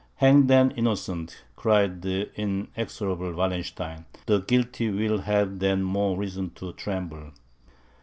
"Hang 0.15 0.47
then 0.47 0.71
innocent," 0.71 1.43
cried 1.55 2.01
the 2.01 2.31
inexorable 2.35 3.33
Wallenstein, 3.35 4.05
"the 4.25 4.39
guilty 4.39 4.89
will 4.89 5.19
have 5.19 5.59
then 5.59 5.83
more 5.83 6.17
reason 6.17 6.49
to 6.55 6.73
tremble." 6.73 7.33